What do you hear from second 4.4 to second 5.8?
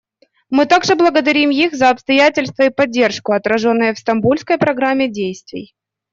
программе действий.